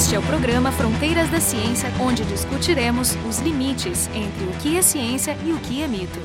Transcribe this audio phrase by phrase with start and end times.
[0.00, 4.80] Este é o programa Fronteiras da Ciência, onde discutiremos os limites entre o que é
[4.80, 6.18] ciência e o que é mito.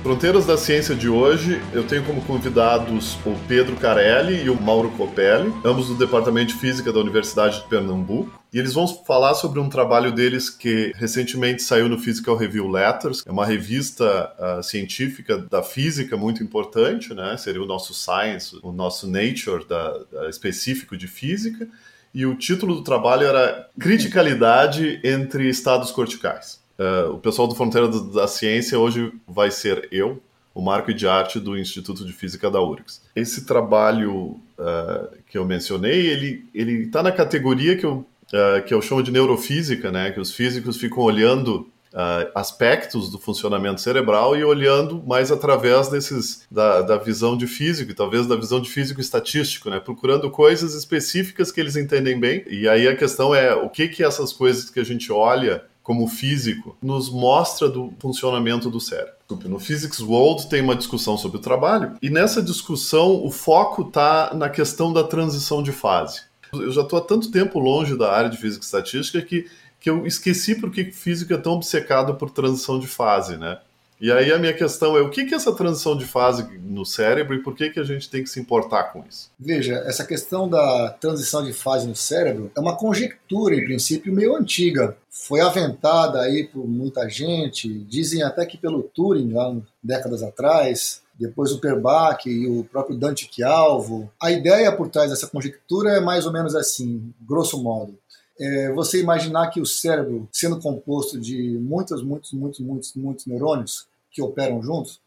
[0.00, 4.90] Fronteiras da Ciência de hoje, eu tenho como convidados o Pedro Carelli e o Mauro
[4.90, 8.40] Copelli, ambos do Departamento de Física da Universidade de Pernambuco.
[8.52, 13.24] E eles vão falar sobre um trabalho deles que recentemente saiu no Physical Review Letters,
[13.26, 17.36] é uma revista uh, científica da física muito importante, né?
[17.36, 21.68] Seria o nosso Science, o nosso Nature da, da específico de física.
[22.12, 26.60] E o título do trabalho era Criticalidade entre estados corticais.
[26.78, 30.20] Uh, o pessoal do Fronteira da Ciência hoje vai ser eu,
[30.54, 33.02] o Marco de Arte do Instituto de Física da URGS.
[33.14, 38.74] Esse trabalho uh, que eu mencionei, ele ele está na categoria que eu uh, que
[38.74, 40.10] eu chamo de neurofísica, né?
[40.10, 46.46] Que os físicos ficam olhando Uh, aspectos do funcionamento cerebral e olhando mais através desses
[46.48, 49.80] da, da visão de físico, e talvez da visão de físico estatístico, né?
[49.80, 52.44] procurando coisas específicas que eles entendem bem.
[52.48, 56.06] E aí a questão é o que que essas coisas que a gente olha como
[56.06, 59.14] físico, nos mostra do funcionamento do cérebro.
[59.46, 64.32] No Physics World tem uma discussão sobre o trabalho, e nessa discussão o foco está
[64.34, 66.22] na questão da transição de fase.
[66.52, 69.46] Eu já estou há tanto tempo longe da área de física e estatística que,
[69.80, 73.58] que eu esqueci por que física é tão obcecado por transição de fase, né?
[74.00, 76.86] E aí a minha questão é o que, que é essa transição de fase no
[76.86, 79.30] cérebro e por que, que a gente tem que se importar com isso?
[79.38, 84.36] Veja, essa questão da transição de fase no cérebro é uma conjectura, em princípio, meio
[84.36, 84.96] antiga.
[85.10, 91.52] Foi aventada aí por muita gente, dizem até que pelo Turing, lá décadas atrás, depois
[91.52, 94.10] o Perbach e o próprio Dante Chialvo.
[94.18, 97.98] A ideia por trás dessa conjectura é mais ou menos assim, grosso modo.
[98.40, 103.86] É você imaginar que o cérebro, sendo composto de muitos, muitos, muitos, muitos, muitos neurônios,
[104.10, 104.98] que operam juntos,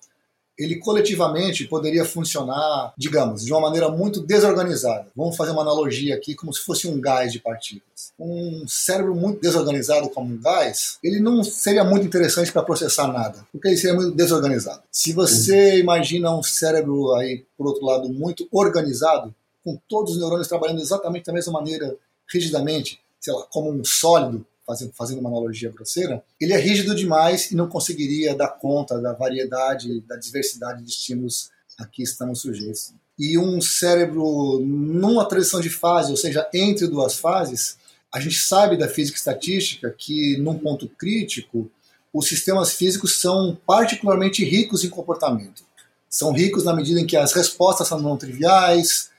[0.58, 5.08] ele coletivamente poderia funcionar, digamos, de uma maneira muito desorganizada.
[5.16, 8.14] Vamos fazer uma analogia aqui como se fosse um gás de partículas.
[8.20, 13.46] Um cérebro muito desorganizado como um gás, ele não seria muito interessante para processar nada,
[13.52, 14.84] porque ele seria muito desorganizado.
[14.91, 15.79] Se você uhum.
[15.79, 21.25] imagina um cérebro aí, por outro lado, muito organizado, com todos os neurônios trabalhando exatamente
[21.25, 21.96] da mesma maneira,
[22.31, 27.50] rigidamente, sei lá, como um sólido, fazendo, fazendo uma analogia grosseira, ele é rígido demais
[27.51, 32.94] e não conseguiria dar conta da variedade, da diversidade de estímulos a que estamos sujeitos.
[33.17, 37.78] E um cérebro numa transição de fase, ou seja, entre duas fases,
[38.13, 41.72] a gente sabe da física estatística que, num ponto crítico,
[42.11, 45.63] os sistemas físicos são particularmente ricos em comportamento.
[46.09, 49.09] São ricos na medida em que as respostas são não triviais,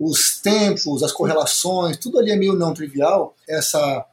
[0.00, 3.36] os tempos, as correlações, tudo ali é meio não trivial.
[3.46, 4.06] Essa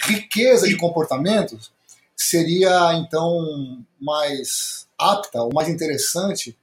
[0.00, 1.72] riqueza de comportamentos
[2.16, 6.56] seria então mais apta ou mais interessante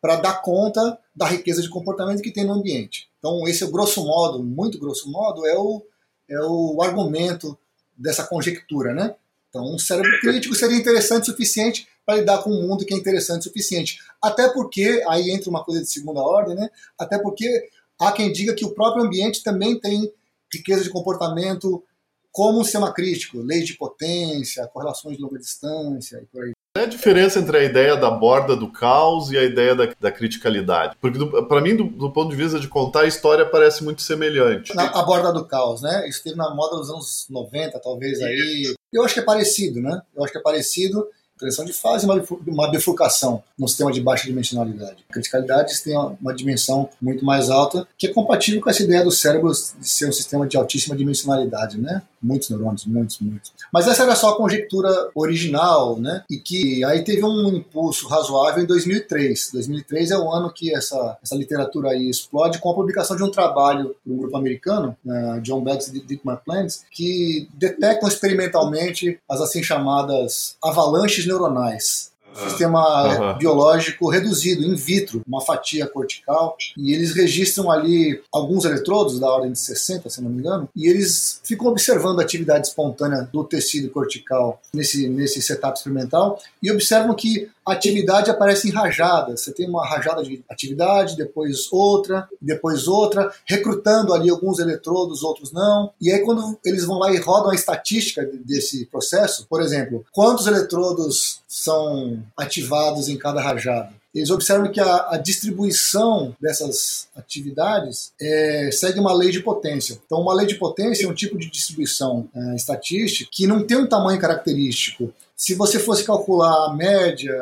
[0.00, 3.08] para dar conta da riqueza de comportamento que tem no ambiente.
[3.20, 5.80] Então esse é grosso modo, muito grosso modo, é o,
[6.28, 7.56] é o argumento
[7.96, 9.14] dessa conjectura, né?
[9.48, 12.96] Então um cérebro crítico seria interessante o suficiente para lidar com um mundo que é
[12.96, 13.98] interessante o suficiente.
[14.20, 16.68] Até porque, aí entra uma coisa de segunda ordem, né?
[16.98, 20.10] Até porque há quem diga que o próprio ambiente também tem
[20.52, 21.82] riqueza de comportamento
[22.30, 26.52] como um sistema crítico, lei de potência, correlações de longa distância e por aí.
[26.76, 29.94] Qual é a diferença entre a ideia da borda do caos e a ideia da,
[30.00, 30.96] da criticalidade?
[31.00, 31.16] Porque,
[31.46, 34.74] para mim, do, do, ponto de vista de contar a história, parece muito semelhante.
[34.74, 36.08] Na, a borda do caos, né?
[36.08, 38.74] Isso teve na moda dos anos 90, talvez, aí.
[38.92, 40.02] Eu acho que é parecido, né?
[40.16, 41.06] Eu acho que é parecido
[41.38, 45.04] transição de fase e uma bifurcação no sistema de baixa dimensionalidade.
[45.08, 49.10] A criticalidade tem uma dimensão muito mais alta, que é compatível com essa ideia do
[49.10, 52.02] cérebro de ser um sistema de altíssima dimensionalidade, né?
[52.24, 53.52] Muitos neurônios, muitos, muitos.
[53.70, 56.24] Mas essa era só a conjectura original, né?
[56.30, 59.50] E que aí teve um impulso razoável em 2003.
[59.52, 63.30] 2003 é o ano que essa, essa literatura aí explode com a publicação de um
[63.30, 69.42] trabalho de um grupo americano, uh, John Beggs e Dick McClelland, que detectam experimentalmente as
[69.42, 72.13] assim chamadas avalanches neuronais.
[72.34, 73.38] Um sistema uhum.
[73.38, 79.52] biológico reduzido, in vitro, uma fatia cortical, e eles registram ali alguns eletrodos da ordem
[79.52, 83.90] de 60, se não me engano, e eles ficam observando a atividade espontânea do tecido
[83.90, 89.40] cortical nesse, nesse setup experimental e observam que atividade aparece em rajadas.
[89.40, 95.52] Você tem uma rajada de atividade, depois outra, depois outra, recrutando ali alguns eletrodos, outros
[95.52, 95.92] não.
[96.00, 100.46] E aí, quando eles vão lá e rodam a estatística desse processo, por exemplo, quantos
[100.46, 103.92] eletrodos são ativados em cada rajada?
[104.14, 110.00] Eles observam que a, a distribuição dessas atividades é, segue uma lei de potência.
[110.06, 113.76] Então, uma lei de potência é um tipo de distribuição é, estatística que não tem
[113.76, 115.12] um tamanho característico.
[115.36, 117.34] Se você fosse calcular a média,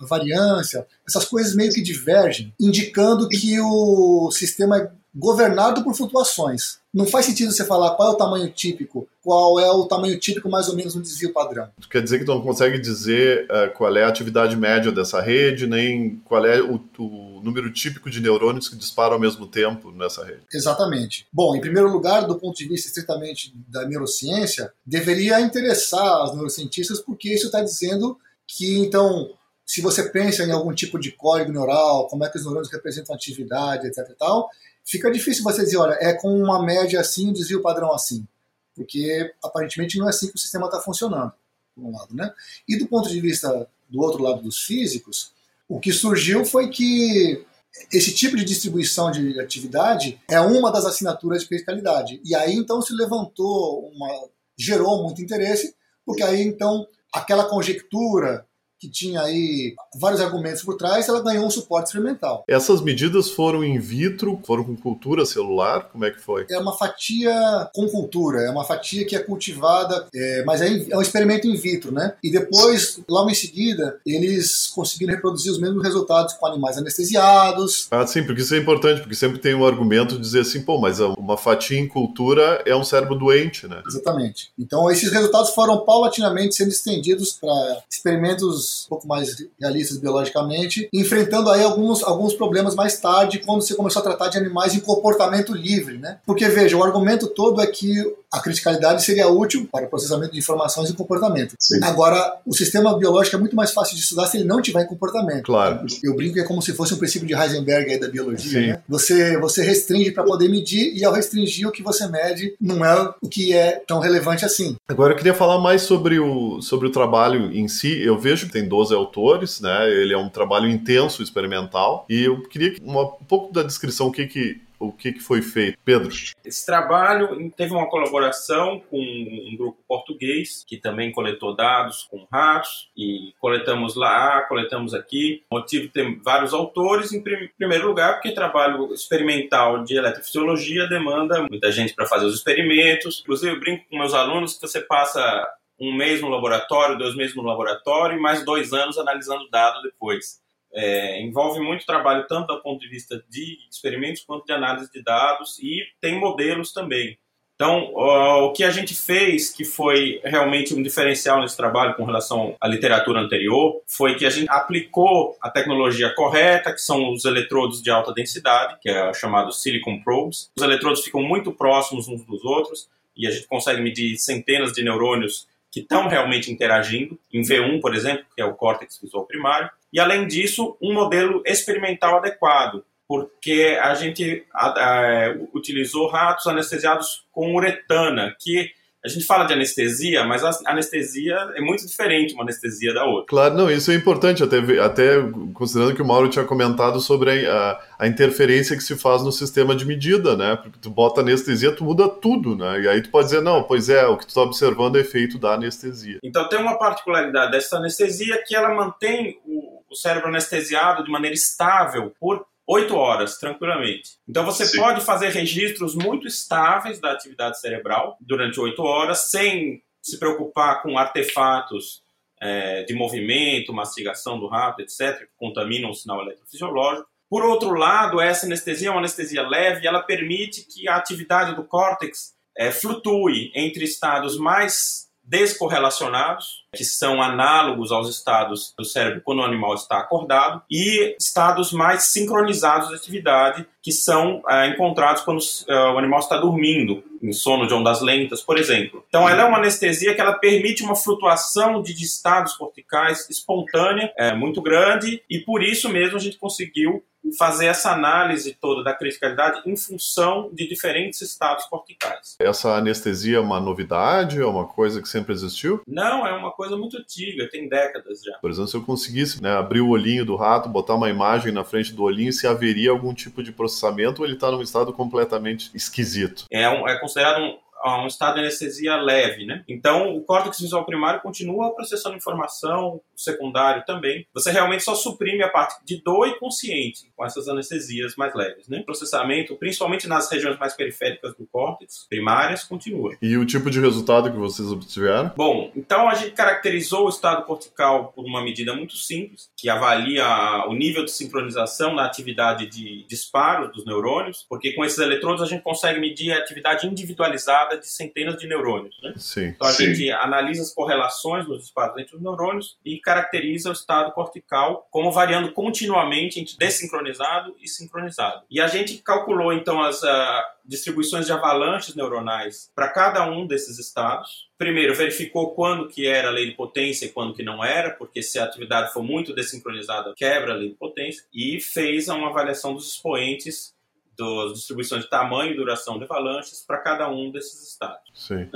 [0.00, 6.78] a variância, essas coisas meio que divergem, indicando que o sistema é governado por flutuações.
[6.92, 10.48] Não faz sentido você falar qual é o tamanho típico, qual é o tamanho típico
[10.48, 11.68] mais ou menos no desvio padrão.
[11.90, 15.66] Quer dizer que tu não consegue dizer uh, qual é a atividade média dessa rede,
[15.66, 20.24] nem qual é o, o, número típico de neurônios que disparam ao mesmo tempo nessa
[20.24, 20.42] rede.
[20.52, 21.26] Exatamente.
[21.32, 27.00] Bom, em primeiro lugar, do ponto de vista estritamente da neurociência, deveria interessar os neurocientistas
[27.00, 29.30] porque isso está dizendo que, então,
[29.66, 33.14] se você pensa em algum tipo de código neural, como é que os neurônios representam
[33.14, 34.48] atividade, etc e tal,
[34.84, 38.26] fica difícil você dizer, olha, é com uma média assim, um desvio padrão assim.
[38.74, 41.32] Porque aparentemente não é assim que o sistema está funcionando,
[41.74, 42.14] por um lado.
[42.14, 42.32] Né?
[42.68, 45.32] E do ponto de vista do outro lado dos físicos,
[45.68, 47.44] o que surgiu foi que
[47.92, 52.20] esse tipo de distribuição de atividade é uma das assinaturas de criticalidade.
[52.24, 54.28] E aí então se levantou uma.
[54.56, 58.46] gerou muito interesse, porque aí então aquela conjectura
[58.84, 62.44] que tinha aí vários argumentos por trás, ela ganhou um suporte experimental.
[62.46, 65.88] Essas medidas foram in vitro, foram com cultura celular?
[65.90, 66.44] Como é que foi?
[66.50, 67.32] É uma fatia
[67.74, 71.56] com cultura, é uma fatia que é cultivada, é, mas é, é, um experimento in
[71.56, 72.14] vitro, né?
[72.22, 77.88] E depois, logo em seguida, eles conseguiram reproduzir os mesmos resultados com animais anestesiados.
[77.90, 80.78] Ah, sim, porque isso é importante, porque sempre tem um argumento de dizer assim, pô,
[80.78, 83.82] mas uma fatia em cultura é um cérebro doente, né?
[83.86, 84.50] Exatamente.
[84.58, 91.50] Então, esses resultados foram paulatinamente sendo estendidos para experimentos um pouco mais realistas biologicamente, enfrentando
[91.50, 95.52] aí alguns, alguns problemas mais tarde, quando você começou a tratar de animais em comportamento
[95.52, 96.18] livre, né?
[96.26, 98.02] Porque, veja, o argumento todo é que
[98.34, 101.54] a criticalidade seria útil para o processamento de informações e comportamento.
[101.58, 101.78] Sim.
[101.84, 104.86] Agora, o sistema biológico é muito mais fácil de estudar se ele não tiver em
[104.86, 105.44] comportamento.
[105.44, 105.86] Claro.
[106.02, 108.82] Eu brinco que é como se fosse um princípio de Heisenberg aí da biologia, né?
[108.88, 113.14] Você, você restringe para poder medir e ao restringir o que você mede não é
[113.22, 114.76] o que é tão relevante assim.
[114.88, 118.02] Agora eu queria falar mais sobre o, sobre o trabalho em si.
[118.02, 119.88] Eu vejo que tem 12 autores, né?
[119.88, 122.04] Ele é um trabalho intenso, experimental.
[122.10, 125.42] E eu queria uma, um pouco da descrição, o que, que o que, que foi
[125.42, 125.78] feito?
[125.84, 126.10] Pedro?
[126.44, 132.90] Esse trabalho teve uma colaboração com um grupo português que também coletou dados com ratos
[132.96, 135.42] e coletamos lá, coletamos aqui.
[135.50, 141.70] O motivo tem vários autores, em primeiro lugar, porque trabalho experimental de eletrofisiologia demanda muita
[141.72, 143.20] gente para fazer os experimentos.
[143.22, 145.46] Inclusive, eu brinco com meus alunos que você passa
[145.80, 150.43] um mês no laboratório, dois meses no laboratório e mais dois anos analisando dado depois.
[150.74, 155.02] É, envolve muito trabalho tanto do ponto de vista de experimentos quanto de análise de
[155.02, 157.16] dados e tem modelos também.
[157.54, 162.56] Então, o que a gente fez, que foi realmente um diferencial nesse trabalho com relação
[162.60, 167.80] à literatura anterior, foi que a gente aplicou a tecnologia correta, que são os eletrodos
[167.80, 170.50] de alta densidade, que é chamado silicon probes.
[170.56, 174.82] Os eletrodos ficam muito próximos uns dos outros e a gente consegue medir centenas de
[174.82, 179.70] neurônios que estão realmente interagindo, em V1, por exemplo, que é o córtex visual primário,
[179.94, 187.24] e além disso, um modelo experimental adequado, porque a gente a, a, utilizou ratos anestesiados
[187.30, 188.72] com uretana, que
[189.04, 193.26] a gente fala de anestesia, mas a anestesia é muito diferente uma anestesia da outra.
[193.26, 195.16] Claro, não, isso é importante, até, até
[195.52, 199.76] considerando que o Mauro tinha comentado sobre a, a interferência que se faz no sistema
[199.76, 200.56] de medida, né?
[200.56, 202.80] Porque tu bota anestesia, tu muda tudo, né?
[202.80, 205.38] E aí tu pode dizer, não, pois é, o que tu está observando é efeito
[205.38, 206.18] da anestesia.
[206.22, 211.34] Então tem uma particularidade dessa anestesia que ela mantém o, o cérebro anestesiado de maneira
[211.34, 214.12] estável por 8 horas, tranquilamente.
[214.28, 214.78] Então você Sim.
[214.78, 220.98] pode fazer registros muito estáveis da atividade cerebral durante 8 horas, sem se preocupar com
[220.98, 222.02] artefatos
[222.40, 227.08] é, de movimento, mastigação do rato, etc., que contaminam o sinal eletrofisiológico.
[227.28, 231.54] Por outro lado, essa anestesia é uma anestesia leve e ela permite que a atividade
[231.54, 239.22] do córtex é, flutue entre estados mais descorrelacionados, que são análogos aos estados do cérebro
[239.24, 245.22] quando o animal está acordado, e estados mais sincronizados de atividade, que são é, encontrados
[245.22, 249.04] quando uh, o animal está dormindo, em sono de ondas lentas, por exemplo.
[249.08, 254.34] Então, ela é uma anestesia que ela permite uma flutuação de estados corticais espontânea, é,
[254.34, 257.02] muito grande, e por isso mesmo a gente conseguiu
[257.38, 262.36] fazer essa análise toda da criticalidade em função de diferentes estados corticais.
[262.38, 264.40] Essa anestesia é uma novidade?
[264.40, 265.82] É uma coisa que sempre existiu?
[265.86, 268.38] Não, é uma coisa muito antiga, tem décadas já.
[268.38, 271.64] Por exemplo, se eu conseguisse né, abrir o olhinho do rato, botar uma imagem na
[271.64, 275.70] frente do olhinho, se haveria algum tipo de processamento ou ele está num estado completamente
[275.74, 276.44] esquisito?
[276.50, 277.58] É, um, é considerado um,
[278.02, 279.62] um estado de anestesia leve, né?
[279.68, 284.26] Então, o córtex visual primário continua processando informação secundário também.
[284.34, 288.68] Você realmente só suprime a parte de dor e consciente com essas anestesias mais leves.
[288.68, 288.80] Né?
[288.80, 293.16] O processamento, principalmente nas regiões mais periféricas do córtex, primárias, continua.
[293.20, 295.32] E o tipo de resultado que vocês obtiveram?
[295.36, 300.24] Bom, então a gente caracterizou o estado cortical por uma medida muito simples, que avalia
[300.68, 305.46] o nível de sincronização na atividade de disparo dos neurônios, porque com esses eletrodos a
[305.46, 308.96] gente consegue medir a atividade individualizada de centenas de neurônios.
[309.02, 309.14] Né?
[309.16, 309.46] Sim.
[309.46, 309.86] Então a Sim.
[309.86, 315.12] gente analisa as correlações nos disparos entre os neurônios e caracteriza o estado cortical como
[315.12, 318.42] variando continuamente entre desincronizado e sincronizado.
[318.50, 323.78] E a gente calculou então as uh, distribuições de avalanches neuronais para cada um desses
[323.78, 324.48] estados.
[324.56, 328.22] Primeiro, verificou quando que era a lei de potência e quando que não era, porque
[328.22, 331.24] se a atividade for muito desincronizada, quebra a lei de potência.
[331.32, 333.74] E fez uma avaliação dos expoentes
[334.18, 338.02] das distribuições de tamanho e duração de avalanches para cada um desses estados.
[338.14, 338.48] Sim.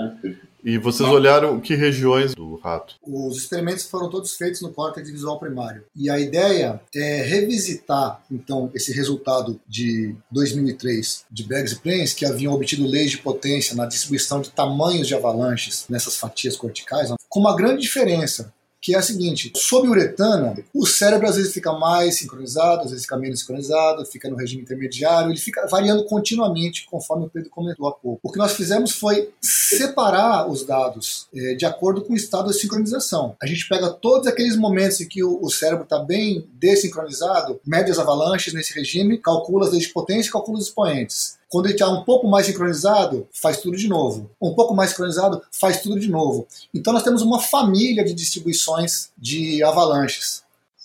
[0.63, 2.97] E vocês olharam que regiões do rato?
[3.03, 5.85] Os experimentos foram todos feitos no córtex visual primário.
[5.95, 12.27] E a ideia é revisitar, então, esse resultado de 2003 de Beggs e Plains, que
[12.27, 17.41] haviam obtido leis de potência na distribuição de tamanhos de avalanches nessas fatias corticais, com
[17.41, 18.53] uma grande diferença
[18.89, 23.05] que é a seguinte: sob uretana, o cérebro às vezes fica mais sincronizado, às vezes
[23.05, 27.87] fica menos sincronizado, fica no regime intermediário, ele fica variando continuamente, conforme o Pedro comentou
[27.87, 28.19] há pouco.
[28.23, 29.29] O que nós fizemos foi
[29.77, 33.37] separar os dados é, de acordo com o estado de sincronização.
[33.43, 37.91] A gente pega todos aqueles momentos em que o, o cérebro está bem desincronizado, mede
[37.91, 41.39] as avalanches nesse regime, calcula as leis de potência e calcula os expoentes.
[41.49, 44.31] Quando ele está um pouco mais sincronizado, faz tudo de novo.
[44.41, 46.47] Um pouco mais sincronizado, faz tudo de novo.
[46.75, 50.43] Então nós temos uma família de distribuições de avalanches.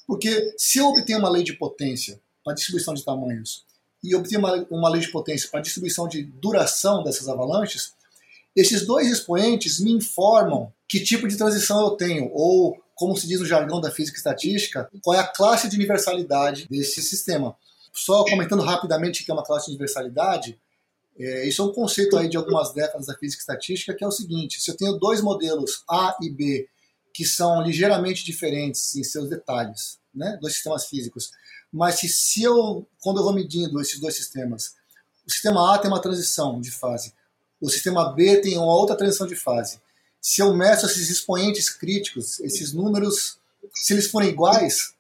[0.08, 3.64] Porque se eu obtenho uma lei de potência para distribuição de tamanhos
[4.04, 7.94] e obtenho uma, uma lei de potência para distribuição de duração dessas avalanches,
[8.56, 13.40] esses dois expoentes me informam que tipo de transição eu tenho, ou, como se diz
[13.40, 17.56] no jargão da física estatística, qual é a classe de universalidade desse sistema.
[17.92, 20.60] Só comentando rapidamente que é uma classe de universalidade,
[21.18, 24.12] é, isso é um conceito aí de algumas décadas da física estatística, que é o
[24.12, 26.68] seguinte: se eu tenho dois modelos A e B
[27.14, 31.32] que são ligeiramente diferentes em seus detalhes, né, dois sistemas físicos,
[31.72, 34.76] mas se, se eu, quando eu vou medindo esses dois sistemas,
[35.26, 37.14] o sistema A tem uma transição de fase,
[37.64, 39.80] o sistema B tem uma outra transição de fase.
[40.22, 43.40] Se eu meço esses expoentes críticos, esses números,
[43.74, 44.94] se eles forem iguais,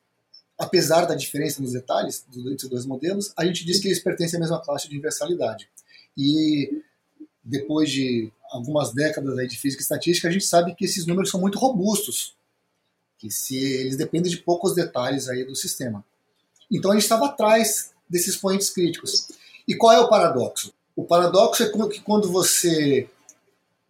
[0.58, 4.38] apesar da diferença nos detalhes entre os dois modelos, a gente diz que eles pertencem
[4.38, 5.70] à mesma classe de universalidade.
[6.18, 6.82] E
[7.44, 11.42] depois de algumas décadas de física e estatística, a gente sabe que esses números são
[11.42, 12.34] muito robustos,
[13.18, 16.04] que se eles dependem de poucos detalhes aí do sistema.
[16.72, 19.28] Então a gente estava atrás desses expoentes críticos.
[19.68, 20.74] E qual é o paradoxo?
[20.96, 23.10] O paradoxo é que quando você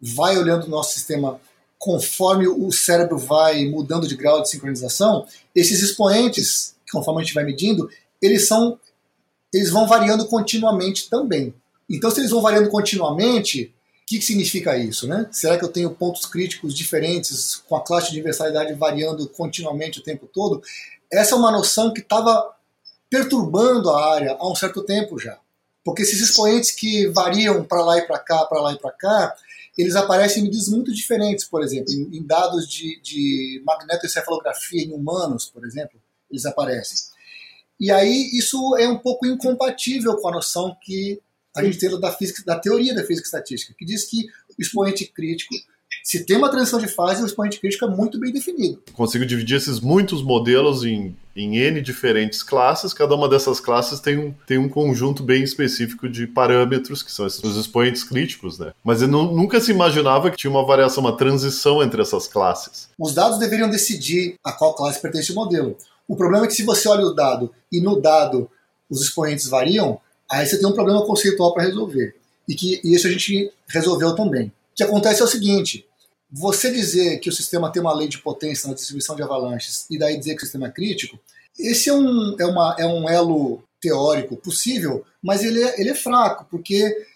[0.00, 1.40] vai olhando o nosso sistema
[1.78, 7.44] conforme o cérebro vai mudando de grau de sincronização, esses expoentes, conforme a gente vai
[7.44, 7.90] medindo,
[8.22, 8.78] eles são
[9.52, 11.54] eles vão variando continuamente também.
[11.88, 15.06] Então, se eles vão variando continuamente, o que, que significa isso?
[15.06, 15.28] Né?
[15.30, 20.02] Será que eu tenho pontos críticos diferentes com a classe de universalidade variando continuamente o
[20.02, 20.60] tempo todo?
[21.12, 22.52] Essa é uma noção que estava
[23.08, 25.38] perturbando a área há um certo tempo já.
[25.84, 29.36] Porque esses expoentes que variam para lá e para cá, para lá e para cá,
[29.76, 34.92] eles aparecem em medidas muito diferentes, por exemplo, em, em dados de, de magnetoencefalografia em
[34.92, 36.00] humanos, por exemplo,
[36.30, 36.96] eles aparecem.
[37.78, 41.20] E aí isso é um pouco incompatível com a noção que
[41.54, 44.26] a gente tem da, física, da teoria da física estatística, que diz que
[44.58, 45.54] o expoente crítico,
[46.02, 48.82] se tem uma transição de fase, o expoente crítico é muito bem definido.
[48.92, 54.18] Consigo dividir esses muitos modelos em, em N diferentes classes, cada uma dessas classes tem
[54.18, 58.72] um, tem um conjunto bem específico de parâmetros, que são esses, os expoentes críticos, né?
[58.84, 62.88] Mas eu nunca se imaginava que tinha uma variação, uma transição entre essas classes.
[62.98, 65.76] Os dados deveriam decidir a qual classe pertence o modelo.
[66.06, 68.48] O problema é que se você olha o dado e no dado
[68.88, 69.98] os expoentes variam,
[70.30, 72.14] aí você tem um problema conceitual para resolver.
[72.48, 74.48] E que e isso a gente resolveu também.
[74.48, 75.86] O que acontece é o seguinte:
[76.36, 79.96] você dizer que o sistema tem uma lei de potência na distribuição de avalanches e
[79.96, 81.16] daí dizer que o sistema é crítico,
[81.56, 85.94] esse é um, é uma, é um elo teórico possível, mas ele é, ele é
[85.94, 87.06] fraco, porque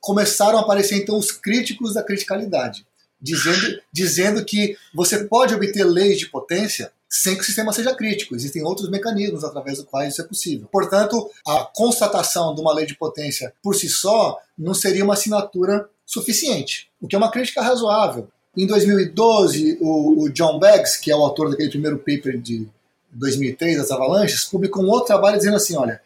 [0.00, 2.86] começaram a aparecer então os críticos da criticalidade,
[3.20, 8.36] dizendo, dizendo que você pode obter leis de potência sem que o sistema seja crítico.
[8.36, 10.68] Existem outros mecanismos através dos quais isso é possível.
[10.70, 15.88] Portanto, a constatação de uma lei de potência por si só não seria uma assinatura
[16.06, 18.28] suficiente, o que é uma crítica razoável.
[18.58, 22.66] Em 2012, o, o John Beggs, que é o autor daquele primeiro paper de
[23.12, 26.00] 2003 das avalanches, publicou um outro trabalho dizendo assim, olha,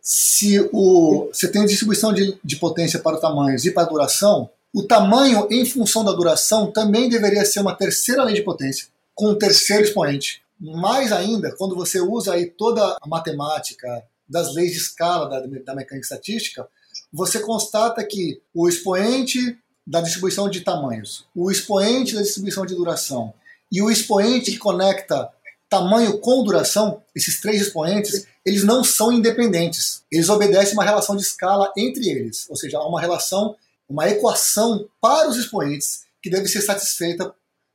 [0.00, 5.46] se o, você tem distribuição de, de potência para tamanhos e para duração, o tamanho
[5.50, 9.84] em função da duração também deveria ser uma terceira lei de potência com um terceiro
[9.84, 10.42] expoente.
[10.58, 15.74] Mais ainda, quando você usa aí toda a matemática das leis de escala da, da
[15.74, 16.66] mecânica estatística,
[17.12, 19.58] você constata que o expoente
[19.90, 23.34] da distribuição de tamanhos, o expoente da distribuição de duração
[23.72, 25.28] e o expoente que conecta
[25.68, 30.04] tamanho com duração, esses três expoentes, eles não são independentes.
[30.10, 33.56] Eles obedecem uma relação de escala entre eles, ou seja, há uma relação,
[33.88, 37.34] uma equação para os expoentes que deve ser satisfeita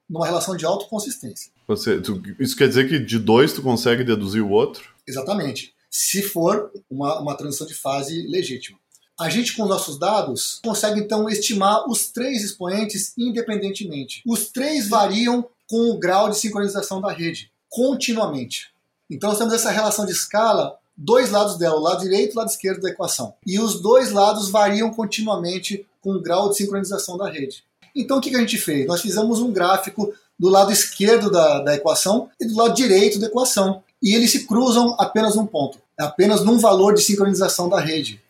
[0.10, 1.51] numa relação de autoconsistência.
[1.67, 4.89] Você, tu, isso quer dizer que de dois tu consegue deduzir o outro?
[5.05, 5.74] Exatamente.
[5.91, 8.77] Se for uma, uma transição de fase legítima.
[9.17, 14.22] A gente, com nossos dados, consegue então estimar os três expoentes independentemente.
[14.27, 18.74] Os três variam com o grau de sincronização da rede, continuamente.
[19.10, 22.39] Então, nós temos essa relação de escala, dois lados dela, o lado direito e o
[22.39, 23.34] lado esquerdo da equação.
[23.48, 27.63] E os dois lados variam continuamente com o grau de sincronização da rede.
[27.95, 28.86] Então, o que a gente fez?
[28.86, 33.27] Nós fizemos um gráfico do lado esquerdo da, da equação e do lado direito da
[33.27, 33.81] equação.
[34.03, 38.22] E eles se cruzam apenas num ponto, apenas num valor de sincronização da rede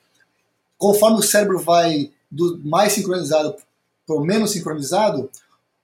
[0.85, 3.55] conforme o cérebro vai do mais sincronizado
[4.05, 5.31] para o menos sincronizado,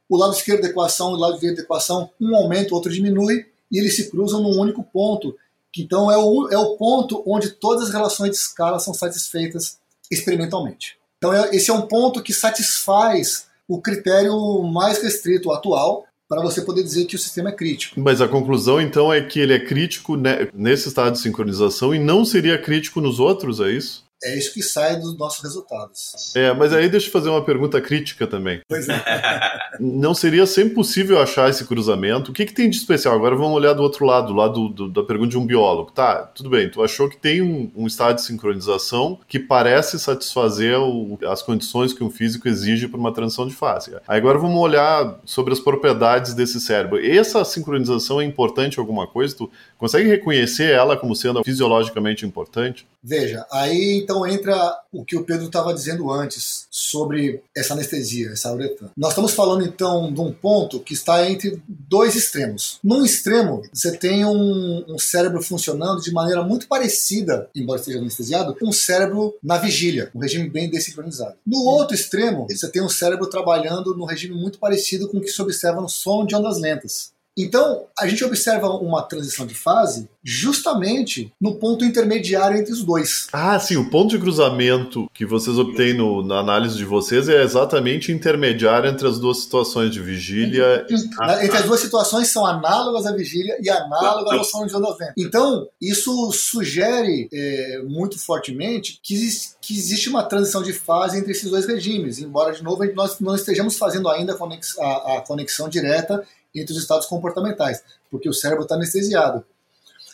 [0.08, 2.92] o lado esquerdo da equação e o lado direito da equação, um aumenta, o outro
[2.92, 5.36] diminui, e eles se cruzam num único ponto,
[5.76, 9.80] então é o, é o ponto onde todas as relações de escala são satisfeitas
[10.12, 11.00] experimentalmente.
[11.18, 16.62] Então é, esse é um ponto que satisfaz o critério mais restrito atual para você
[16.62, 18.00] poder dizer que o sistema é crítico.
[18.00, 20.16] Mas a conclusão então é que ele é crítico
[20.54, 24.11] nesse estado de sincronização e não seria crítico nos outros, é isso?
[24.24, 26.34] É isso que sai dos nossos resultados.
[26.36, 28.62] É, mas aí deixa eu fazer uma pergunta crítica também.
[28.68, 29.02] Pois é.
[29.80, 32.32] Não seria sempre possível achar esse cruzamento?
[32.32, 33.16] O que, que tem de especial?
[33.16, 35.92] Agora vamos olhar do outro lado, do lado do, da pergunta de um biólogo.
[35.92, 40.80] Tá, tudo bem, tu achou que tem um, um estado de sincronização que parece satisfazer
[40.80, 43.96] o, as condições que um físico exige para uma transição de fase.
[44.08, 47.04] Aí agora vamos olhar sobre as propriedades desse cérebro.
[47.04, 49.36] Essa sincronização é importante em alguma coisa?
[49.36, 52.86] Tu consegue reconhecer ela como sendo fisiologicamente importante?
[53.04, 58.52] Veja, aí então entra o que o Pedro estava dizendo antes sobre essa anestesia, essa
[58.54, 58.92] uretana.
[58.96, 62.80] Nós estamos falando então de um ponto que está entre dois extremos.
[62.84, 68.56] Num extremo, você tem um, um cérebro funcionando de maneira muito parecida, embora esteja anestesiado,
[68.56, 71.36] com um cérebro na vigília, um regime bem desincronizado.
[71.46, 75.30] No outro extremo, você tem um cérebro trabalhando num regime muito parecido com o que
[75.30, 77.12] se observa no som de ondas lentas.
[77.44, 83.28] Então, a gente observa uma transição de fase justamente no ponto intermediário entre os dois.
[83.34, 87.42] Ah, sim, o ponto de cruzamento que vocês obtêm no, na análise de vocês é
[87.42, 90.86] exatamente intermediário entre as duas situações de vigília.
[91.20, 94.96] Ah, entre as duas situações são análogas à vigília e análogas ao som de onda
[94.96, 95.14] vento.
[95.18, 99.16] Então, isso sugere é, muito fortemente que,
[99.60, 103.34] que existe uma transição de fase entre esses dois regimes, embora, de novo, nós não
[103.34, 106.24] estejamos fazendo ainda a a, a conexão direta
[106.54, 109.46] entre os estados comportamentais, porque o cérebro está anestesiado.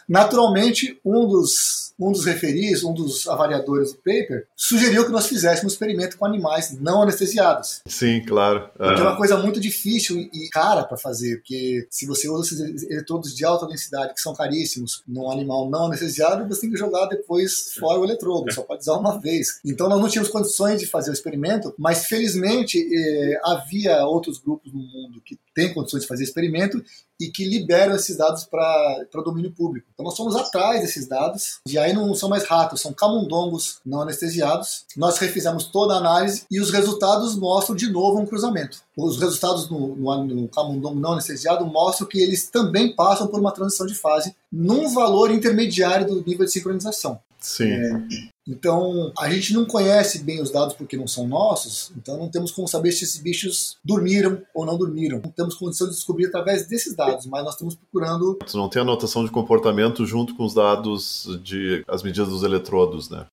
[0.07, 5.73] Naturalmente, um dos, um dos referis, um dos avaliadores do paper, sugeriu que nós fizéssemos
[5.73, 7.81] um experimento com animais não anestesiados.
[7.85, 8.69] Sim, claro.
[8.79, 8.85] Uhum.
[8.85, 13.35] é uma coisa muito difícil e cara para fazer, porque se você usa esses eletrodos
[13.35, 17.73] de alta densidade, que são caríssimos, num animal não anestesiado, você tem que jogar depois
[17.77, 19.59] fora o eletrodo, só pode usar uma vez.
[19.65, 24.71] Então nós não tínhamos condições de fazer o experimento, mas felizmente eh, havia outros grupos
[24.71, 26.81] no mundo que têm condições de fazer experimento
[27.19, 29.87] e que liberam esses dados para domínio público.
[29.93, 34.01] Então nós fomos atrás desses dados, e aí não são mais ratos, são camundongos não
[34.01, 34.85] anestesiados.
[34.95, 38.81] Nós refizemos toda a análise e os resultados mostram de novo um cruzamento.
[38.95, 43.51] Os resultados no, no, no camundongo não anestesiado mostram que eles também passam por uma
[43.51, 47.19] transição de fase num valor intermediário do nível de sincronização.
[47.39, 47.71] Sim.
[47.71, 52.29] É, então, a gente não conhece bem os dados porque não são nossos, então não
[52.29, 55.19] temos como saber se esses bichos dormiram ou não dormiram.
[55.23, 58.37] Não temos condição de descobrir através desses dados, mas nós estamos procurando.
[58.45, 63.09] Você não tem anotação de comportamento junto com os dados de as medidas dos eletrodos,
[63.09, 63.25] né?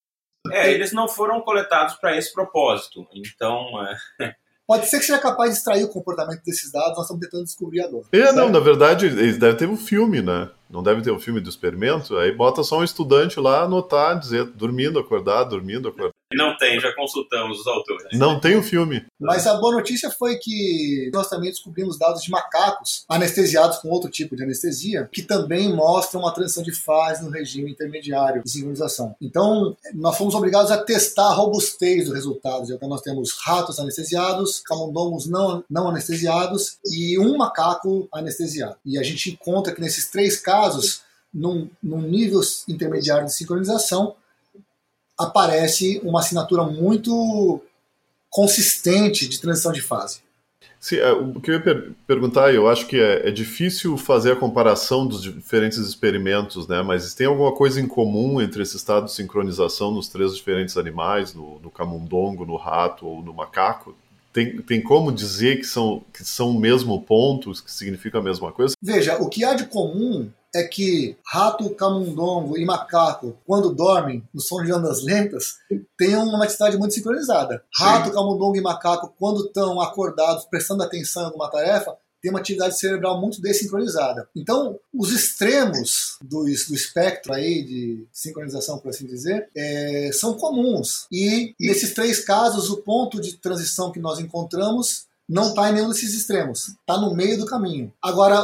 [0.51, 3.07] É, eles não foram coletados para esse propósito.
[3.14, 3.67] Então,
[4.21, 4.35] é...
[4.66, 7.83] Pode ser que seja capaz de extrair o comportamento desses dados, nós estamos tentando descobrir
[7.83, 8.05] agora.
[8.12, 10.50] É, não, na verdade, eles devem ter um filme, né?
[10.70, 14.44] Não deve ter um filme do experimento, aí bota só um estudante lá anotar, dizer
[14.46, 16.12] dormindo, acordar, dormindo, acordar.
[16.35, 18.18] Não tem, já consultamos os autores.
[18.18, 19.05] Não tem o um filme.
[19.18, 24.11] Mas a boa notícia foi que nós também descobrimos dados de macacos anestesiados com outro
[24.11, 29.14] tipo de anestesia, que também mostram uma transição de fase no regime intermediário de sincronização.
[29.20, 32.70] Então, nós fomos obrigados a testar a robustez dos resultados.
[32.70, 38.77] Então, nós temos ratos anestesiados, camundongos não, não anestesiados e um macaco anestesiado.
[38.85, 44.14] E a gente encontra que nesses três casos, num, num nível intermediário de sincronização,
[45.18, 47.61] aparece uma assinatura muito
[48.29, 50.24] consistente de transição de fase.
[50.85, 54.33] Sim, é, o que eu ia per perguntar, eu acho que é, é, difícil fazer
[54.33, 56.83] a comparação dos diferentes experimentos, né?
[56.83, 61.33] Mas tem alguma coisa em comum entre esse estado de sincronização nos três diferentes animais,
[61.33, 63.96] no, no camundongo, no rato ou no macaco?
[64.31, 68.53] Tem, tem como dizer que são, que são o mesmo ponto, que significa a mesma
[68.53, 68.74] coisa?
[68.83, 74.40] Veja, o que há de comum é que rato, camundongo e macaco, quando dormem no
[74.40, 75.57] som de ondas lentas,
[75.99, 77.62] têm uma atividade muito sincronizada.
[77.77, 78.14] Rato, Sim.
[78.14, 83.21] camundongo e macaco, quando estão acordados, prestando atenção em alguma tarefa, tem uma atividade cerebral
[83.21, 84.27] muito desincronizada.
[84.35, 91.07] Então, os extremos do, do espectro aí de sincronização, por assim dizer, é, são comuns.
[91.12, 95.90] E nesses três casos, o ponto de transição que nós encontramos não está em nenhum
[95.90, 97.93] desses extremos, está no meio do caminho.
[98.03, 98.43] Agora,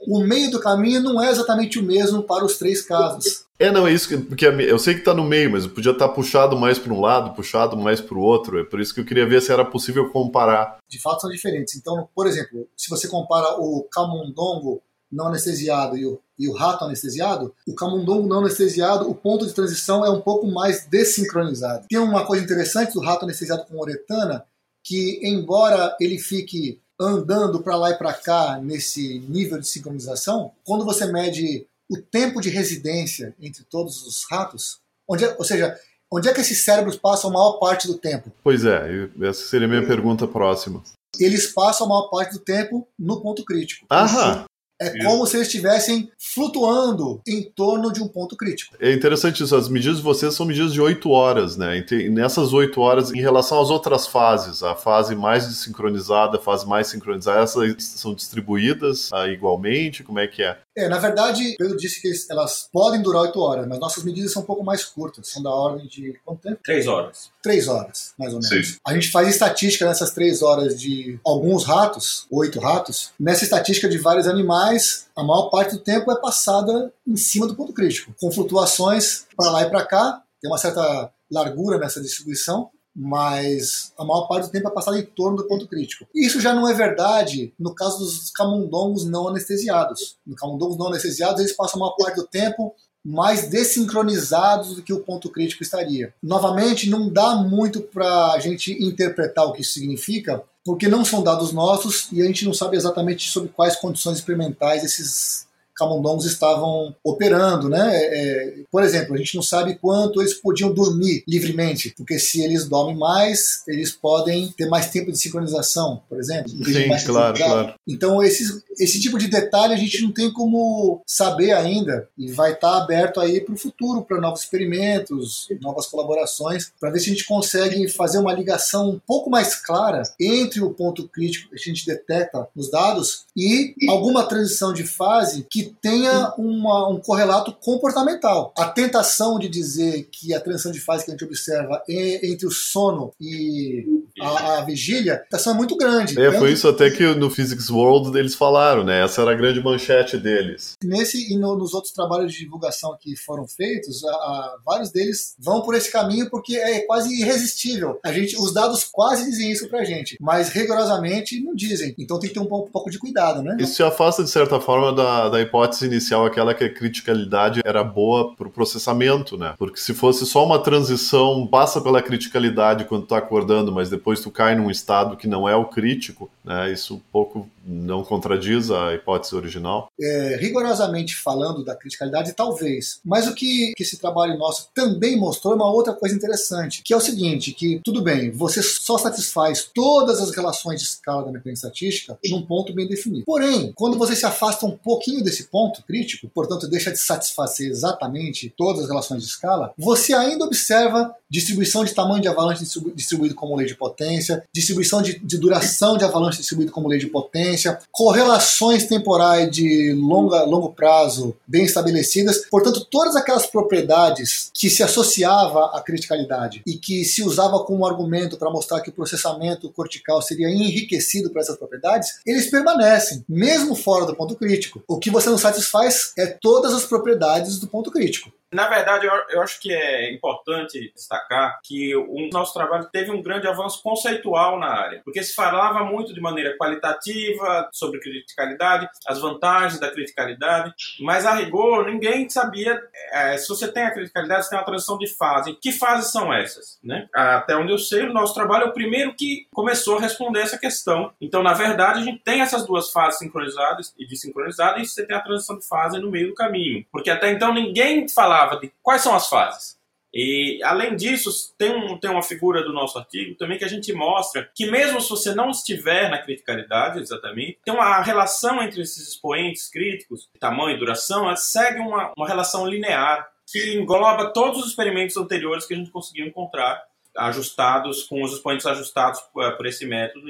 [0.00, 3.46] o meio do caminho não é exatamente o mesmo para os três casos.
[3.58, 6.08] É, não, é isso, que, porque eu sei que está no meio, mas podia estar
[6.08, 9.00] tá puxado mais para um lado, puxado mais para o outro, é por isso que
[9.00, 10.78] eu queria ver se era possível comparar.
[10.88, 11.74] De fato são diferentes.
[11.74, 14.80] Então, por exemplo, se você compara o camundongo
[15.10, 19.52] não anestesiado e o, e o rato anestesiado, o camundongo não anestesiado, o ponto de
[19.52, 21.86] transição é um pouco mais desincronizado.
[21.88, 24.44] Tem uma coisa interessante do rato anestesiado com uretana,
[24.84, 30.84] que embora ele fique andando para lá e para cá nesse nível de sincronização, quando
[30.84, 35.78] você mede o tempo de residência entre todos os ratos, onde é, ou seja,
[36.12, 38.32] onde é que esses cérebros passam a maior parte do tempo?
[38.42, 40.82] Pois é, essa seria a minha pergunta próxima.
[41.18, 43.86] Eles passam a maior parte do tempo no ponto crítico.
[43.90, 44.44] Aham.
[44.80, 45.06] É isso.
[45.06, 48.76] como se eles estivessem flutuando em torno de um ponto crítico.
[48.80, 51.84] É interessante isso, as medidas de vocês são medidas de 8 horas, né?
[51.90, 56.66] E nessas 8 horas, em relação às outras fases, a fase mais desincronizada, a fase
[56.66, 60.04] mais sincronizada, essas são distribuídas ah, igualmente?
[60.04, 60.58] Como é que é?
[60.78, 64.42] É, na verdade, Pedro disse que elas podem durar 8 horas, mas nossas medidas são
[64.42, 66.60] um pouco mais curtas, são da ordem de quanto tempo?
[66.62, 67.30] 3 horas.
[67.42, 68.68] 3 horas, mais ou menos.
[68.68, 68.76] Sim.
[68.86, 73.10] A gente faz estatística nessas 3 horas de alguns ratos, 8 ratos.
[73.18, 77.56] Nessa estatística de vários animais, a maior parte do tempo é passada em cima do
[77.56, 82.70] ponto crítico, com flutuações para lá e para cá, tem uma certa largura nessa distribuição,
[83.00, 86.04] mas a maior parte do tempo é passada em torno do ponto crítico.
[86.12, 90.16] Isso já não é verdade no caso dos camundongos não anestesiados.
[90.26, 94.92] No camundongos não anestesiados, eles passam a maior parte do tempo mais desincronizados do que
[94.92, 96.12] o ponto crítico estaria.
[96.20, 101.22] Novamente, não dá muito para a gente interpretar o que isso significa, porque não são
[101.22, 105.47] dados nossos e a gente não sabe exatamente sobre quais condições experimentais esses
[105.78, 107.90] camundongos estavam operando, né?
[107.92, 112.42] É, é, por exemplo, a gente não sabe quanto eles podiam dormir livremente, porque se
[112.42, 116.50] eles dormem mais, eles podem ter mais tempo de sincronização, por exemplo.
[116.50, 117.74] Sim, claro, claro.
[117.86, 122.52] Então, esse, esse tipo de detalhe a gente não tem como saber ainda e vai
[122.52, 127.12] estar aberto aí para o futuro, para novos experimentos, novas colaborações, para ver se a
[127.12, 131.58] gente consegue fazer uma ligação um pouco mais clara entre o ponto crítico que a
[131.58, 138.52] gente detecta nos dados e alguma transição de fase que tenha uma, um correlato comportamental.
[138.56, 142.46] A tentação de dizer que a transição de fase que a gente observa é entre
[142.46, 143.84] o sono e
[144.20, 146.20] a, a vigília, a tentação é muito grande.
[146.20, 149.04] É, foi isso até que no Physics World eles falaram, né?
[149.04, 150.74] Essa era a grande manchete deles.
[150.82, 155.34] Nesse e no, nos outros trabalhos de divulgação que foram feitos, a, a, vários deles
[155.38, 157.98] vão por esse caminho porque é quase irresistível.
[158.04, 161.94] A gente, os dados quase dizem isso pra gente, mas rigorosamente não dizem.
[161.98, 163.56] Então tem que ter um pouco, um pouco de cuidado, né?
[163.60, 167.60] Isso se afasta de certa forma da, da hipótese hipótese inicial, aquela que a criticalidade
[167.64, 169.54] era boa para o processamento, né?
[169.58, 174.20] Porque se fosse só uma transição, passa pela criticalidade quando tu tá acordando, mas depois
[174.20, 176.72] tu cai num estado que não é o crítico, né?
[176.72, 179.90] Isso um pouco não contradiz a hipótese original?
[180.00, 183.00] É, rigorosamente falando da criticalidade, talvez.
[183.04, 186.94] Mas o que, que esse trabalho nosso também mostrou é uma outra coisa interessante, que
[186.94, 191.32] é o seguinte, que tudo bem, você só satisfaz todas as relações de escala da
[191.32, 193.24] mecânica estatística num ponto bem definido.
[193.26, 198.52] Porém, quando você se afasta um pouquinho desse ponto crítico, portanto deixa de satisfazer exatamente
[198.56, 203.56] todas as relações de escala, você ainda observa distribuição de tamanho de avalanche distribuído como
[203.56, 208.86] lei de potência, distribuição de, de duração de avalanche distribuído como lei de potência, correlações
[208.86, 212.46] temporais de longa, longo prazo bem estabelecidas.
[212.50, 218.36] Portanto, todas aquelas propriedades que se associava à criticalidade e que se usava como argumento
[218.36, 224.06] para mostrar que o processamento cortical seria enriquecido por essas propriedades, eles permanecem, mesmo fora
[224.06, 224.82] do ponto crítico.
[224.88, 228.30] O que você não satisfaz é todas as propriedades do ponto crítico.
[228.52, 233.46] Na verdade, eu, acho que é importante destacar que o nosso trabalho teve um grande
[233.46, 239.78] avanço conceitual na área, porque se falava muito de maneira qualitativa sobre criticalidade, as vantagens
[239.78, 242.80] da criticalidade, mas a rigor ninguém sabia
[243.12, 245.54] é, se você tem a criticalidade, você tem uma transição de fase.
[245.60, 246.78] Que fases são essas?
[246.82, 247.06] Né?
[247.14, 250.58] Até onde eu sei, o nosso trabalho é o primeiro que começou a responder essa
[250.58, 251.12] questão.
[251.20, 255.16] Então, na verdade, a gente tem essas duas fases sincronizadas e desincronizadas, e você tem
[255.16, 256.84] a transição de fase no meio do caminho.
[256.90, 259.78] Porque até então ninguém falava de quais são as fases.
[260.12, 263.92] E, além disso, tem, um, tem uma figura do nosso artigo também que a gente
[263.92, 269.06] mostra que, mesmo se você não estiver na criticalidade exatamente, tem uma relação entre esses
[269.06, 275.16] expoentes críticos, tamanho e duração, segue uma, uma relação linear que engloba todos os experimentos
[275.16, 276.82] anteriores que a gente conseguiu encontrar,
[277.16, 280.26] ajustados, com os expoentes ajustados por, por esse método.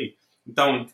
[0.47, 0.87] Então,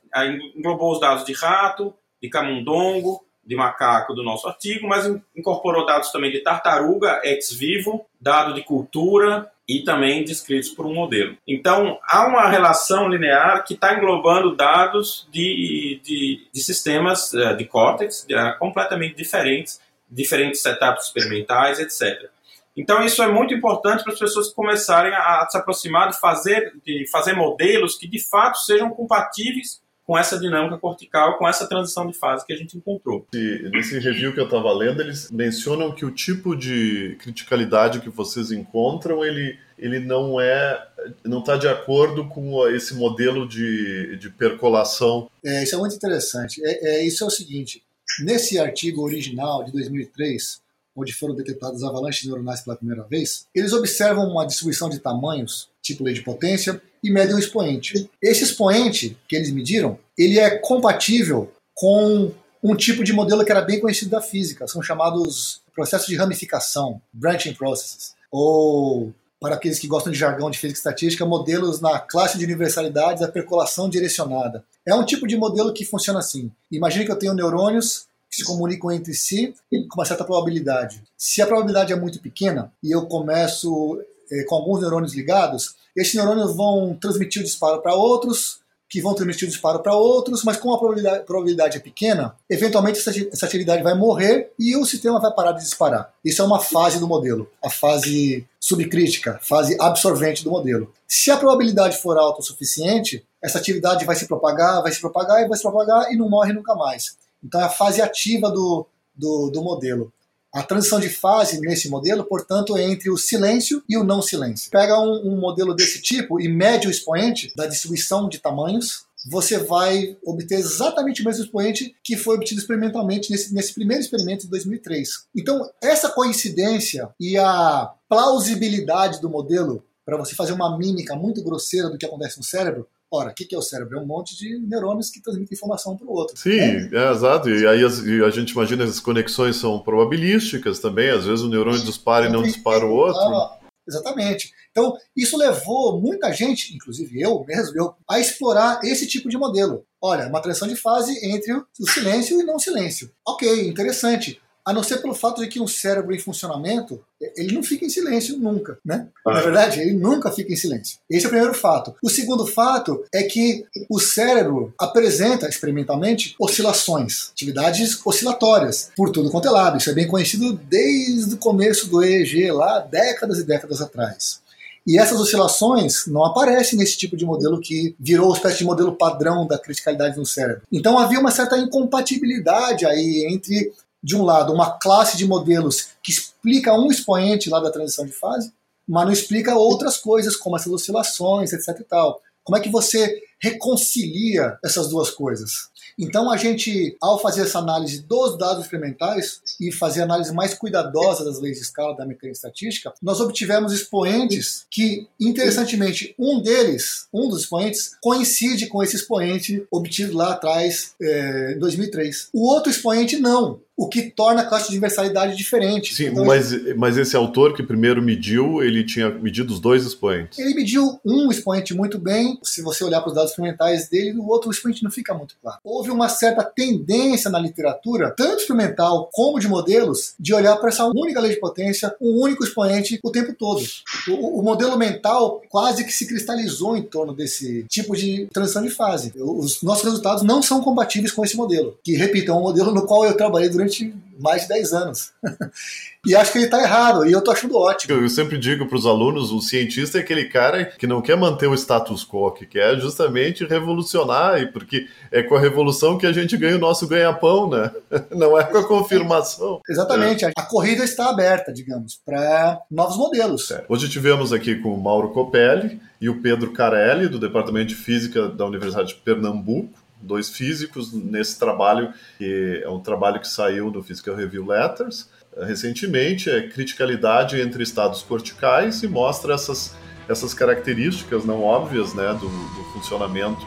[0.55, 6.11] englobou os dados de rato, de camundongo, de macaco do nosso artigo, mas incorporou dados
[6.11, 11.37] também de tartaruga ex vivo, dado de cultura e também descritos por um modelo.
[11.48, 17.64] Então, há uma relação linear que está englobando dados de, de, de, sistemas eh, de
[17.64, 19.80] córtex eh, completamente diferentes,
[20.11, 22.30] diferentes setups experimentais, etc.
[22.76, 27.09] Então, isso é muito importante para as pessoas começarem a se aproximar de fazer, de
[27.11, 32.16] fazer modelos que de fato sejam compatíveis com essa dinâmica cortical, com essa transição de
[32.16, 33.26] fase que a gente encontrou.
[33.32, 38.10] E nesse review que eu estava lendo, eles mencionam que o tipo de criticalidade que
[38.10, 40.86] vocês encontram, ele, ele não é,
[41.24, 45.30] não está de acordo com esse modelo de, de percolação.
[45.44, 46.60] É, isso é muito interessante.
[46.64, 47.82] É, é, isso é o seguinte,
[48.20, 50.63] nesse artigo original de 2003,
[50.96, 56.04] onde foram detectadas avalanches neuronais pela primeira vez, eles observam uma distribuição de tamanhos, tipo
[56.04, 58.09] lei de potência, e medem um expoente.
[58.22, 63.61] Esse expoente que eles mediram, ele é compatível com um tipo de modelo que era
[63.61, 69.87] bem conhecido da física, são chamados processos de ramificação, branching processes, ou para aqueles que
[69.87, 74.64] gostam de jargão de física estatística, modelos na classe de universalidades da percolação direcionada.
[74.87, 76.50] É um tipo de modelo que funciona assim.
[76.72, 81.01] Imagine que eu tenho neurônios que se comunicam entre si com uma certa probabilidade.
[81.16, 86.14] Se a probabilidade é muito pequena e eu começo eh, com alguns neurônios ligados, esses
[86.14, 88.59] neurônios vão transmitir o disparo para outros,
[88.90, 92.99] que vão transmitir o disparo para outros, mas como a probabilidade, probabilidade, é pequena, eventualmente
[92.99, 96.12] essa, essa atividade vai morrer e o sistema vai parar de disparar.
[96.25, 100.92] Isso é uma fase do modelo, a fase subcrítica, fase absorvente do modelo.
[101.07, 105.42] Se a probabilidade for alta o suficiente, essa atividade vai se propagar, vai se propagar
[105.42, 107.16] e vai se propagar e não morre nunca mais.
[107.44, 110.12] Então é a fase ativa do, do, do modelo.
[110.52, 114.70] A transição de fase nesse modelo, portanto, é entre o silêncio e o não silêncio.
[114.70, 119.59] Pega um, um modelo desse tipo e mede o expoente da distribuição de tamanhos, você
[119.59, 124.50] vai obter exatamente o mesmo expoente que foi obtido experimentalmente nesse, nesse primeiro experimento de
[124.50, 125.09] 2003.
[125.35, 131.88] Então, essa coincidência e a plausibilidade do modelo para você fazer uma mímica muito grosseira
[131.88, 133.98] do que acontece no cérebro Ora, o que é o cérebro?
[133.98, 136.37] É um monte de neurônios que transmitem informação para o outro.
[136.37, 136.90] Sim, é.
[136.92, 137.48] é exato.
[137.48, 141.11] E aí a gente imagina as conexões são probabilísticas também.
[141.11, 143.20] Às vezes o neurônio dispara e não dispara o outro.
[143.20, 144.53] Ah, exatamente.
[144.72, 149.85] Então, isso levou muita gente, inclusive eu mesmo, eu, a explorar esse tipo de modelo.
[150.03, 153.12] Olha, uma transição de fase entre o silêncio e não silêncio.
[153.24, 157.00] Ok, interessante a não ser pelo fato de que um cérebro em funcionamento,
[157.37, 159.09] ele não fica em silêncio nunca, né?
[159.24, 160.98] Na verdade, ele nunca fica em silêncio.
[161.09, 161.94] Esse é o primeiro fato.
[162.03, 169.48] O segundo fato é que o cérebro apresenta, experimentalmente, oscilações, atividades oscilatórias, por tudo quanto
[169.48, 169.77] é lado.
[169.77, 174.42] Isso é bem conhecido desde o começo do EEG, lá décadas e décadas atrás.
[174.87, 178.96] E essas oscilações não aparecem nesse tipo de modelo que virou uma espécie de modelo
[178.96, 180.62] padrão da criticalidade no cérebro.
[180.70, 183.72] Então havia uma certa incompatibilidade aí entre
[184.04, 188.12] de um lado, uma classe de modelos que explica um expoente lá da transição de
[188.12, 188.52] fase,
[188.86, 191.80] mas não explica outras coisas, como essas oscilações, etc.
[191.80, 192.20] E tal.
[192.44, 195.74] Como é que você reconcilia essas duas coisas?
[195.98, 200.54] Então a gente, ao fazer essa análise dos dados experimentais e fazer a análise mais
[200.54, 207.07] cuidadosa das leis de escala da mecânica estatística, nós obtivemos expoentes que, interessantemente, um deles,
[207.12, 212.30] um dos expoentes, coincide com esse expoente obtido lá atrás, é, em 2003.
[212.33, 215.94] O outro expoente não o que torna a classe de universalidade diferente.
[215.94, 220.38] Sim, então, mas, mas esse autor que primeiro mediu, ele tinha medido os dois expoentes.
[220.38, 224.29] Ele mediu um expoente muito bem, se você olhar para os dados experimentais dele, o
[224.29, 225.59] outro expoente não fica muito claro.
[225.64, 230.87] Houve uma certa tendência na literatura, tanto experimental como de modelos, de olhar para essa
[230.87, 233.62] única lei de potência, um único expoente o tempo todo.
[234.09, 238.70] O, o modelo mental quase que se cristalizou em torno desse tipo de transição de
[238.70, 239.12] fase.
[239.16, 242.87] Os nossos resultados não são compatíveis com esse modelo, que, repito, é um modelo no
[242.87, 245.12] qual eu trabalhei durante mais de 10 anos.
[246.06, 248.00] E acho que ele está errado, e eu tô achando ótimo.
[248.00, 251.46] Eu sempre digo para os alunos, o cientista é aquele cara que não quer manter
[251.46, 256.12] o status quo, que quer justamente revolucionar, e porque é com a revolução que a
[256.12, 257.70] gente ganha o nosso ganha-pão, né?
[258.10, 259.60] Não é com a confirmação.
[259.68, 260.32] Exatamente, é.
[260.36, 263.50] a corrida está aberta, digamos, para novos modelos.
[263.50, 263.64] É.
[263.68, 268.28] Hoje tivemos aqui com o Mauro Copelli e o Pedro Carelli, do Departamento de Física
[268.28, 273.82] da Universidade de Pernambuco, dois físicos nesse trabalho, que é um trabalho que saiu no
[273.82, 275.08] Physical Review Letters
[275.42, 279.75] recentemente, é criticalidade entre estados corticais e mostra essas,
[280.09, 283.44] essas características não óbvias né, do, do funcionamento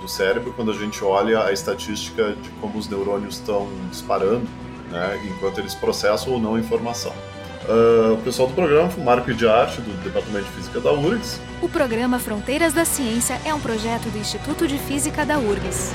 [0.00, 4.46] do cérebro quando a gente olha a estatística de como os neurônios estão disparando
[4.90, 7.12] né, enquanto eles processam ou não a informação.
[7.68, 11.38] Uh, o pessoal do programa foi Marco de Arte, do Departamento de Física da URGS.
[11.60, 15.92] O programa Fronteiras da Ciência é um projeto do Instituto de Física da URGS.